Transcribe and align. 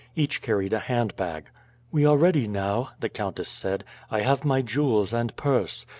Each 0.15 0.41
carried 0.41 0.73
a 0.73 0.79
handbag. 0.79 1.51
"We 1.91 2.07
are 2.07 2.17
ready 2.17 2.47
now," 2.47 2.89
the 3.01 3.07
countess 3.07 3.49
said. 3.49 3.83
"I 4.09 4.21
have 4.21 4.43
my 4.43 4.63
jewels 4.63 5.13
and 5.13 5.35
purse. 5.35 5.85